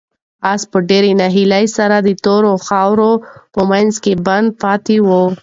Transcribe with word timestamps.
آس 0.51 0.61
په 0.71 0.77
ډېرې 0.89 1.11
ناهیلۍ 1.21 1.65
سره 1.77 1.95
د 2.01 2.09
تورو 2.23 2.53
خاورو 2.67 3.11
په 3.53 3.61
منځ 3.71 3.91
کې 4.03 4.13
بند 4.27 4.47
پاتې 4.63 4.97
و. 5.07 5.09